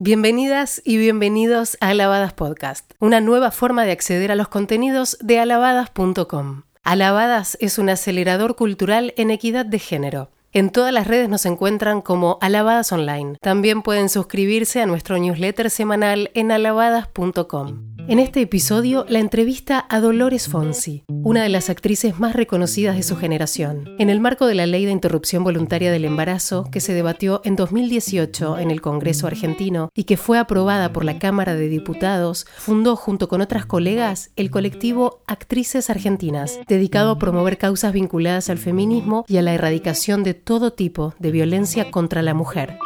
[0.00, 5.40] Bienvenidas y bienvenidos a Alabadas Podcast, una nueva forma de acceder a los contenidos de
[5.40, 6.62] alabadas.com.
[6.84, 10.30] Alabadas es un acelerador cultural en equidad de género.
[10.52, 13.38] En todas las redes nos encuentran como Alabadas Online.
[13.40, 17.97] También pueden suscribirse a nuestro newsletter semanal en alabadas.com.
[18.08, 23.02] En este episodio, la entrevista a Dolores Fonsi, una de las actrices más reconocidas de
[23.02, 23.84] su generación.
[23.98, 27.54] En el marco de la Ley de Interrupción Voluntaria del Embarazo, que se debatió en
[27.54, 32.96] 2018 en el Congreso argentino y que fue aprobada por la Cámara de Diputados, fundó
[32.96, 39.26] junto con otras colegas el colectivo Actrices Argentinas, dedicado a promover causas vinculadas al feminismo
[39.28, 42.78] y a la erradicación de todo tipo de violencia contra la mujer.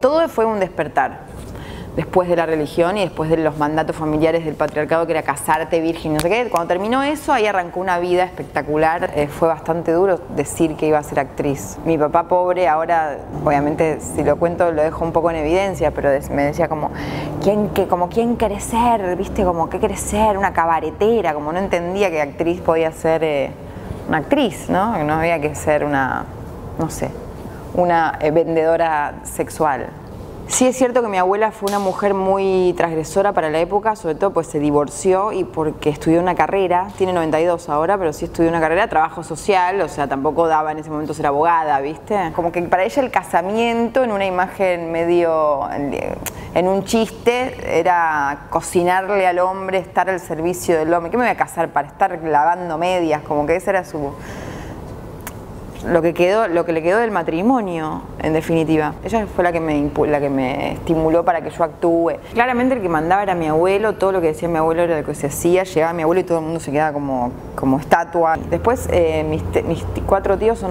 [0.00, 1.26] Todo fue un despertar
[2.00, 5.82] después de la religión y después de los mandatos familiares del patriarcado, que era casarte
[5.82, 6.48] virgen, no sé qué.
[6.48, 9.10] Cuando terminó eso, ahí arrancó una vida espectacular.
[9.14, 11.78] Eh, fue bastante duro decir que iba a ser actriz.
[11.84, 16.08] Mi papá pobre, ahora, obviamente, si lo cuento, lo dejo un poco en evidencia, pero
[16.30, 16.90] me decía como,
[17.42, 19.14] ¿quién, como, ¿quién quiere ser?
[19.16, 19.44] ¿Viste?
[19.44, 20.38] Como, ¿qué quiere ser?
[20.38, 23.50] Una cabaretera, como no entendía que actriz podía ser eh,
[24.08, 24.94] una actriz, ¿no?
[24.94, 26.24] Que no había que ser una,
[26.78, 27.10] no sé,
[27.74, 29.90] una eh, vendedora sexual.
[30.50, 34.16] Sí es cierto que mi abuela fue una mujer muy transgresora para la época, sobre
[34.16, 38.50] todo pues se divorció y porque estudió una carrera, tiene 92 ahora, pero sí estudió
[38.50, 42.32] una carrera, trabajo social, o sea, tampoco daba en ese momento ser abogada, ¿viste?
[42.34, 49.28] Como que para ella el casamiento en una imagen medio, en un chiste, era cocinarle
[49.28, 51.12] al hombre, estar al servicio del hombre.
[51.12, 53.22] ¿Qué me voy a casar para estar lavando medias?
[53.22, 54.12] Como que esa era su
[55.86, 58.94] lo que quedó, lo que le quedó del matrimonio, en definitiva.
[59.04, 62.12] Ella fue la que me la que me estimuló para que yo actúe.
[62.32, 65.06] Claramente el que mandaba era mi abuelo, todo lo que decía mi abuelo era lo
[65.06, 68.36] que se hacía, llegaba mi abuelo y todo el mundo se quedaba como, como estatua.
[68.50, 70.64] Después eh, mis, mis cuatro tíos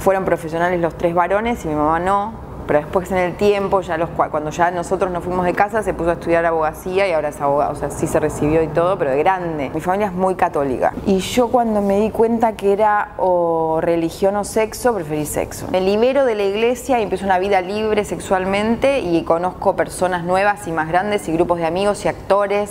[0.00, 3.98] fueron profesionales los tres varones y mi mamá no pero después en el tiempo, ya
[3.98, 7.30] los, cuando ya nosotros nos fuimos de casa, se puso a estudiar abogacía y ahora
[7.30, 9.72] es abogado, o sea, sí se recibió y todo, pero de grande.
[9.74, 10.92] Mi familia es muy católica.
[11.04, 15.66] Y yo cuando me di cuenta que era o religión o sexo, preferí sexo.
[15.72, 20.68] Me libero de la iglesia y empiezo una vida libre sexualmente y conozco personas nuevas
[20.68, 22.70] y más grandes y grupos de amigos y actores,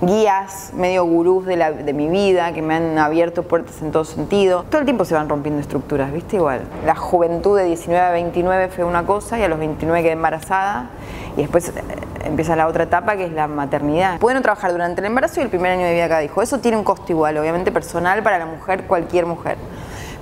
[0.00, 4.04] guías, medio gurús de, la, de mi vida que me han abierto puertas en todo
[4.04, 4.64] sentido.
[4.70, 6.36] Todo el tiempo se van rompiendo estructuras, ¿viste?
[6.36, 6.60] Igual.
[6.86, 10.90] La juventud de 19 a 29 fue una cosa a los 29 quedé embarazada
[11.36, 11.82] y después eh,
[12.24, 14.18] empieza la otra etapa que es la maternidad.
[14.18, 16.42] Pueden trabajar durante el embarazo y el primer año de vida cada hijo.
[16.42, 19.56] Eso tiene un costo igual, obviamente personal para la mujer, cualquier mujer.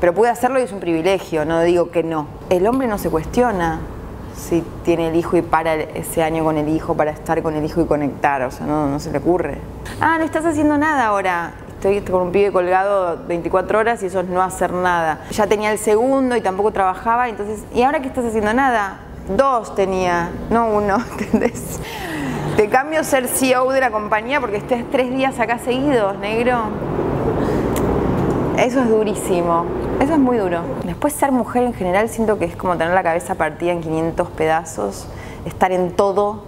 [0.01, 2.27] Pero puede hacerlo y es un privilegio, no digo que no.
[2.51, 3.81] El hombre no se cuestiona
[4.37, 7.65] si tiene el hijo y para ese año con el hijo para estar con el
[7.65, 9.59] hijo y conectar, o sea, no, no se le ocurre.
[10.01, 14.21] Ah, no estás haciendo nada ahora estoy con un pibe colgado 24 horas y eso
[14.21, 15.21] es no hacer nada.
[15.31, 18.53] Ya tenía el segundo y tampoco trabajaba, entonces, ¿y ahora qué estás haciendo?
[18.53, 18.99] Nada.
[19.29, 21.81] Dos tenía, no uno, ¿entendés?
[22.57, 26.59] Te cambio ser CEO de la compañía porque estés tres días acá seguidos, negro.
[28.57, 29.67] Eso es durísimo,
[30.01, 30.63] eso es muy duro.
[30.85, 34.29] Después ser mujer en general siento que es como tener la cabeza partida en 500
[34.31, 35.07] pedazos,
[35.45, 36.43] estar en todo.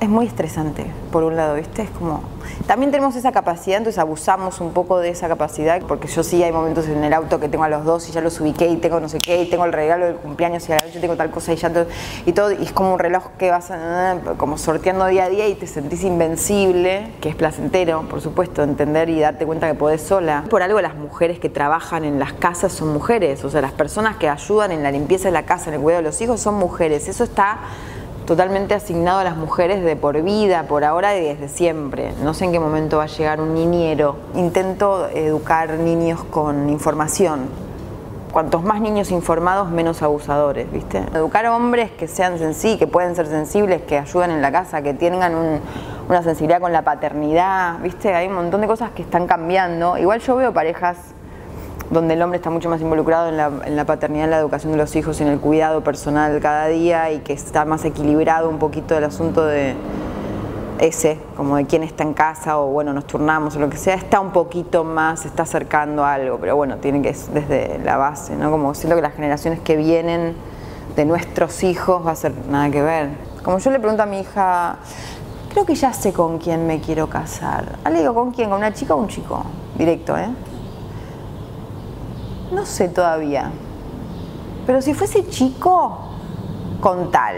[0.00, 1.82] Es muy estresante, por un lado, ¿viste?
[1.82, 2.22] Es como
[2.66, 6.52] también tenemos esa capacidad, entonces abusamos un poco de esa capacidad, porque yo sí hay
[6.52, 9.00] momentos en el auto que tengo a los dos y ya los ubiqué y tengo
[9.00, 11.30] no sé qué, y tengo el regalo del cumpleaños y a la noche tengo tal
[11.30, 11.86] cosa y ya todo,
[12.24, 13.70] y todo, y es como un reloj que vas
[14.36, 19.08] como sorteando día a día y te sentís invencible, que es placentero, por supuesto, entender
[19.08, 20.44] y darte cuenta que podés sola.
[20.48, 24.16] Por algo las mujeres que trabajan en las casas son mujeres, o sea, las personas
[24.16, 26.54] que ayudan en la limpieza de la casa, en el cuidado de los hijos son
[26.54, 27.58] mujeres, eso está
[28.26, 32.12] totalmente asignado a las mujeres de por vida, por ahora y desde siempre.
[32.22, 34.16] No sé en qué momento va a llegar un niñero.
[34.34, 37.48] Intento educar niños con información.
[38.32, 40.98] Cuantos más niños informados, menos abusadores, ¿viste?
[41.14, 44.92] Educar hombres que sean sensibles, que pueden ser sensibles, que ayuden en la casa, que
[44.92, 45.60] tengan
[46.08, 48.12] una sensibilidad con la paternidad, ¿viste?
[48.12, 49.96] Hay un montón de cosas que están cambiando.
[49.96, 50.98] Igual yo veo parejas
[51.90, 53.36] donde el hombre está mucho más involucrado en
[53.76, 57.20] la, paternidad, en la educación de los hijos, en el cuidado personal cada día y
[57.20, 59.74] que está más equilibrado un poquito el asunto de
[60.78, 63.94] ese, como de quién está en casa o bueno, nos turnamos o lo que sea,
[63.94, 68.36] está un poquito más, está acercando a algo, pero bueno, tiene que desde la base,
[68.36, 68.50] ¿no?
[68.50, 70.34] Como siento que las generaciones que vienen
[70.96, 73.10] de nuestros hijos va a ser nada que ver.
[73.42, 74.76] Como yo le pregunto a mi hija,
[75.50, 77.78] creo que ya sé con quién me quiero casar.
[77.84, 78.50] Ah, le digo, ¿con quién?
[78.50, 79.44] ¿Con una chica o un chico?
[79.78, 80.28] Directo, ¿eh?
[82.50, 83.50] No sé todavía.
[84.66, 85.98] Pero si fuese chico,
[86.80, 87.36] con tal.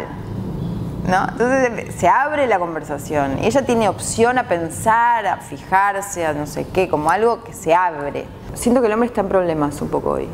[1.06, 1.26] ¿No?
[1.28, 3.38] Entonces se abre la conversación.
[3.42, 7.74] Ella tiene opción a pensar, a fijarse, a no sé qué, como algo que se
[7.74, 8.26] abre.
[8.54, 10.28] Siento que el hombre está en problemas un poco hoy.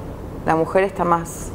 [0.47, 1.51] La mujer está más.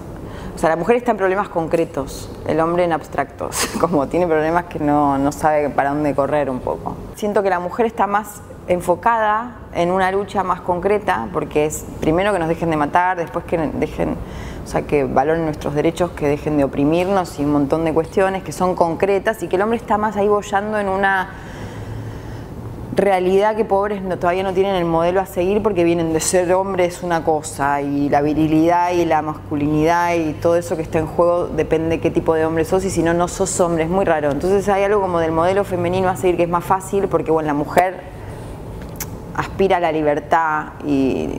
[0.55, 4.65] O sea, la mujer está en problemas concretos, el hombre en abstractos, como tiene problemas
[4.65, 6.95] que no, no sabe para dónde correr un poco.
[7.15, 12.31] Siento que la mujer está más enfocada en una lucha más concreta, porque es primero
[12.31, 14.15] que nos dejen de matar, después que dejen,
[14.63, 18.43] o sea, que valoren nuestros derechos, que dejen de oprimirnos y un montón de cuestiones
[18.43, 21.29] que son concretas y que el hombre está más ahí bollando en una
[22.95, 27.01] realidad que pobres todavía no tienen el modelo a seguir porque vienen de ser hombres
[27.01, 31.47] una cosa y la virilidad y la masculinidad y todo eso que está en juego
[31.47, 34.05] depende de qué tipo de hombre sos y si no, no sos hombre, es muy
[34.05, 34.31] raro.
[34.31, 37.47] Entonces hay algo como del modelo femenino a seguir que es más fácil porque bueno,
[37.47, 38.18] la mujer
[39.39, 41.29] aspira a la libertad y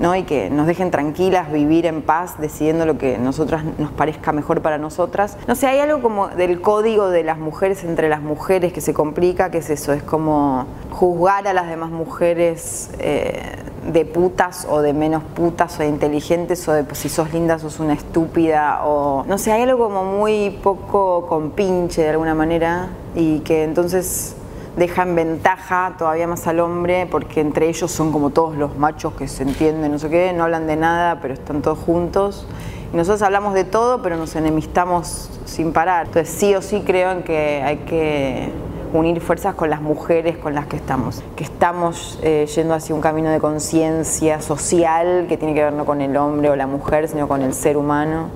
[0.00, 0.16] ¿no?
[0.16, 4.62] y que nos dejen tranquilas, vivir en paz, decidiendo lo que nosotras nos parezca mejor
[4.62, 5.36] para nosotras.
[5.46, 8.94] No sé, hay algo como del código de las mujeres entre las mujeres que se
[8.94, 13.56] complica, que es eso, es como juzgar a las demás mujeres eh,
[13.92, 17.58] de putas o de menos putas o de inteligentes o de pues, si sos linda
[17.58, 22.88] sos una estúpida o no sé, hay algo como muy poco compinche de alguna manera
[23.14, 24.36] y que entonces
[24.76, 29.14] deja en ventaja todavía más al hombre porque entre ellos son como todos los machos
[29.14, 32.46] que se entienden, no sé qué, no hablan de nada, pero están todos juntos.
[32.92, 36.06] Y nosotros hablamos de todo, pero nos enemistamos sin parar.
[36.06, 38.52] Entonces sí o sí creo en que hay que
[38.92, 43.00] unir fuerzas con las mujeres con las que estamos, que estamos eh, yendo hacia un
[43.00, 47.08] camino de conciencia social que tiene que ver no con el hombre o la mujer,
[47.08, 48.28] sino con el ser humano.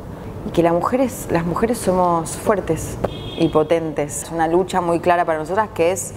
[0.46, 2.96] Y que las mujeres, las mujeres somos fuertes
[3.38, 4.25] y potentes.
[4.25, 6.12] Es una lucha muy clara para nosotras que es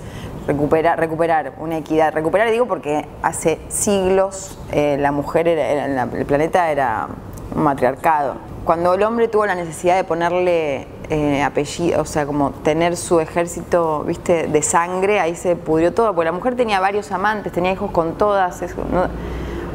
[0.48, 2.14] recuperar, recuperar una equidad.
[2.14, 7.08] Recuperar, digo, porque hace siglos eh, la mujer, era, el planeta era
[7.56, 8.36] un matriarcado.
[8.66, 13.20] Cuando el hombre tuvo la necesidad de ponerle eh, apellido, o sea, como tener su
[13.20, 17.72] ejército, viste, de sangre, ahí se pudrió todo, porque la mujer tenía varios amantes, tenía
[17.72, 18.64] hijos con todas,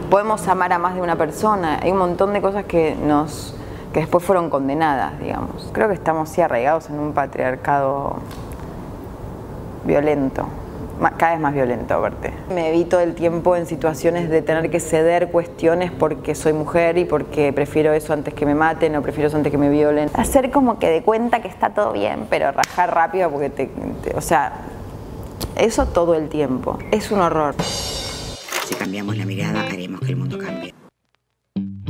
[0.08, 3.54] podemos amar a más de una persona, hay un montón de cosas que nos
[3.92, 5.70] que después fueron condenadas, digamos.
[5.72, 8.16] Creo que estamos sí arraigados en un patriarcado
[9.86, 10.46] violento,
[11.16, 12.32] cada vez más violento, verte.
[12.52, 17.04] Me evito el tiempo en situaciones de tener que ceder cuestiones porque soy mujer y
[17.04, 20.10] porque prefiero eso antes que me maten o prefiero eso antes que me violen.
[20.14, 23.70] Hacer como que de cuenta que está todo bien, pero rajar rápido porque te,
[24.14, 24.52] o sea,
[25.56, 26.78] eso todo el tiempo.
[26.90, 27.54] Es un horror.
[28.66, 30.75] Si cambiamos la mirada, haremos que el mundo cambie.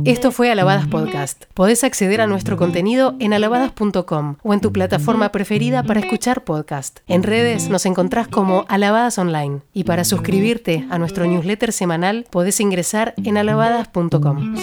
[0.05, 1.45] Esto fue Alabadas Podcast.
[1.53, 6.99] Podés acceder a nuestro contenido en alabadas.com o en tu plataforma preferida para escuchar podcast.
[7.07, 12.59] En redes nos encontrás como Alabadas Online y para suscribirte a nuestro newsletter semanal podés
[12.59, 14.55] ingresar en alabadas.com.